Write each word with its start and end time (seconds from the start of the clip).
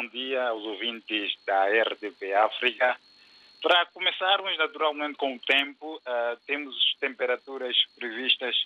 bom 0.00 0.06
dia 0.08 0.48
aos 0.48 0.64
ouvintes 0.64 1.36
da 1.44 1.66
RDP 1.66 2.32
África. 2.32 2.98
Para 3.60 3.84
começarmos 3.92 4.56
naturalmente 4.56 5.18
com 5.18 5.34
o 5.34 5.38
tempo, 5.40 5.96
uh, 5.96 6.40
temos 6.46 6.74
temperaturas 6.98 7.76
previstas 7.98 8.56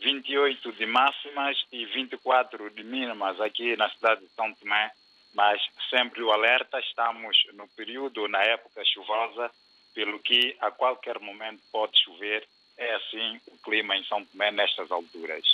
28 0.00 0.72
de 0.72 0.86
máximas 0.86 1.56
e 1.70 1.86
24 1.86 2.70
de 2.70 2.82
mínimas 2.82 3.40
aqui 3.40 3.76
na 3.76 3.88
cidade 3.90 4.22
de 4.22 4.28
São 4.34 4.52
Tomé, 4.54 4.90
mas 5.32 5.62
sempre 5.88 6.24
o 6.24 6.32
alerta, 6.32 6.80
estamos 6.80 7.38
no 7.52 7.68
período, 7.68 8.26
na 8.26 8.42
época 8.42 8.84
chuvosa, 8.84 9.48
pelo 9.94 10.18
que 10.18 10.56
a 10.58 10.72
qualquer 10.72 11.20
momento 11.20 11.62
pode 11.70 11.96
chover. 12.02 12.44
É 12.76 12.94
assim 12.96 13.40
o 13.46 13.56
clima 13.58 13.96
em 13.96 14.02
São 14.06 14.24
Tomé 14.24 14.50
nestas 14.50 14.90
alturas. 14.90 15.44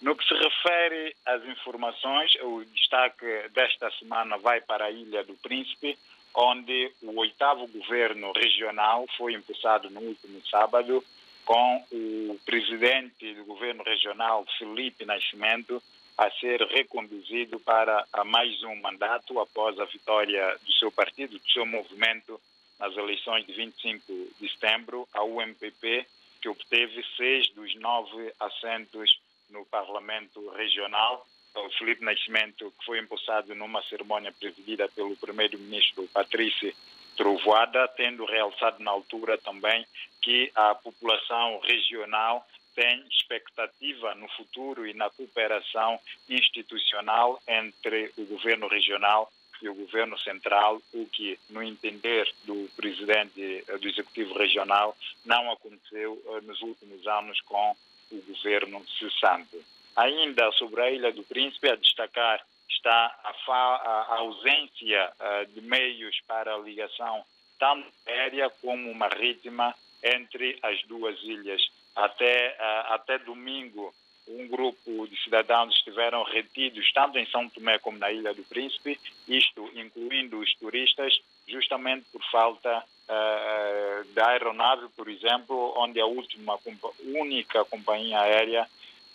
No 0.00 0.14
que 0.14 0.26
se 0.26 0.34
refere 0.34 1.16
às 1.24 1.42
informações, 1.44 2.34
o 2.42 2.64
destaque 2.64 3.48
desta 3.54 3.90
semana 3.92 4.36
vai 4.36 4.60
para 4.60 4.86
a 4.86 4.90
Ilha 4.90 5.24
do 5.24 5.34
Príncipe, 5.34 5.98
onde 6.34 6.92
o 7.02 7.18
oitavo 7.18 7.66
governo 7.68 8.30
regional 8.32 9.06
foi 9.16 9.32
impulsado 9.32 9.88
no 9.88 10.00
último 10.00 10.40
sábado, 10.46 11.02
com 11.46 11.84
o 11.90 12.38
presidente 12.44 13.34
do 13.34 13.44
governo 13.44 13.82
regional, 13.84 14.44
Felipe 14.58 15.06
Nascimento, 15.06 15.82
a 16.18 16.30
ser 16.32 16.60
reconduzido 16.62 17.58
para 17.60 18.04
mais 18.26 18.62
um 18.64 18.74
mandato 18.76 19.38
após 19.38 19.78
a 19.78 19.84
vitória 19.84 20.58
do 20.64 20.72
seu 20.72 20.90
partido, 20.90 21.38
do 21.38 21.50
seu 21.50 21.64
movimento 21.64 22.40
nas 22.78 22.94
eleições 22.96 23.46
de 23.46 23.52
25 23.52 24.12
de 24.38 24.48
setembro, 24.50 25.08
a 25.14 25.22
UMPP, 25.22 26.06
que 26.42 26.48
obteve 26.48 27.02
seis 27.16 27.48
dos 27.50 27.74
nove 27.76 28.32
assentos 28.38 29.18
no 29.50 29.64
Parlamento 29.66 30.48
Regional. 30.50 31.26
O 31.54 31.70
Felipe 31.78 32.04
Nascimento, 32.04 32.72
que 32.78 32.84
foi 32.84 32.98
impulsado 32.98 33.54
numa 33.54 33.82
cerimônia 33.84 34.32
presidida 34.32 34.88
pelo 34.88 35.16
primeiro-ministro 35.16 36.06
Patrício 36.12 36.74
Trovoada, 37.16 37.88
tendo 37.88 38.26
realçado 38.26 38.82
na 38.82 38.90
altura 38.90 39.38
também 39.38 39.86
que 40.20 40.52
a 40.54 40.74
população 40.74 41.58
regional 41.60 42.46
tem 42.74 43.02
expectativa 43.08 44.14
no 44.14 44.28
futuro 44.28 44.86
e 44.86 44.92
na 44.92 45.08
cooperação 45.08 45.98
institucional 46.28 47.40
entre 47.48 48.12
o 48.18 48.26
governo 48.26 48.68
regional 48.68 49.32
e 49.62 49.68
o 49.68 49.74
governo 49.74 50.18
central, 50.18 50.80
o 50.92 51.06
que, 51.06 51.38
no 51.50 51.62
entender 51.62 52.30
do 52.44 52.68
presidente 52.76 53.64
do 53.80 53.88
Executivo 53.88 54.38
Regional, 54.38 54.96
não 55.24 55.50
aconteceu 55.52 56.22
eh, 56.26 56.40
nos 56.42 56.60
últimos 56.62 57.06
anos 57.06 57.40
com 57.42 57.76
o 58.12 58.22
governo 58.22 58.84
cessante. 58.98 59.60
Ainda 59.96 60.52
sobre 60.52 60.82
a 60.82 60.90
Ilha 60.90 61.12
do 61.12 61.22
Príncipe, 61.24 61.68
a 61.68 61.76
destacar 61.76 62.44
está 62.68 63.18
a, 63.24 63.52
a 63.52 64.18
ausência 64.18 65.10
uh, 65.18 65.46
de 65.52 65.60
meios 65.62 66.20
para 66.26 66.54
a 66.54 66.58
ligação 66.58 67.24
tanto 67.58 67.86
aérea 68.06 68.50
como 68.60 68.94
marítima 68.94 69.74
entre 70.02 70.58
as 70.62 70.82
duas 70.84 71.18
ilhas. 71.22 71.62
Até, 71.94 72.54
até 72.88 73.18
domingo, 73.18 73.94
um 74.28 74.48
grupo 74.48 75.06
de 75.06 75.16
cidadãos 75.22 75.74
estiveram 75.74 76.22
retidos 76.24 76.90
tanto 76.92 77.18
em 77.18 77.26
São 77.26 77.48
Tomé 77.48 77.78
como 77.78 77.98
na 77.98 78.10
Ilha 78.10 78.34
do 78.34 78.42
Príncipe, 78.44 78.98
isto 79.28 79.70
incluindo 79.74 80.38
os 80.38 80.54
turistas, 80.56 81.20
justamente 81.46 82.06
por 82.12 82.22
falta 82.30 82.78
uh, 82.78 84.12
da 84.12 84.28
aeronave, 84.28 84.88
por 84.96 85.08
exemplo, 85.08 85.74
onde 85.76 86.00
a 86.00 86.06
última 86.06 86.58
única 87.04 87.64
companhia 87.64 88.20
aérea 88.20 88.66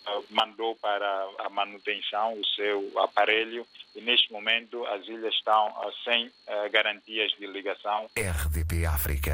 uh, 0.06 0.24
mandou 0.30 0.74
para 0.76 1.28
a 1.38 1.50
manutenção 1.50 2.38
o 2.38 2.46
seu 2.46 2.92
aparelho 3.00 3.66
e 3.94 4.00
neste 4.00 4.32
momento 4.32 4.84
as 4.86 5.06
ilhas 5.06 5.34
estão 5.34 5.68
uh, 5.68 5.92
sem 6.04 6.30
garantias 6.70 7.30
de 7.32 7.46
ligação. 7.46 8.08
RDP 8.16 8.86
África. 8.86 9.30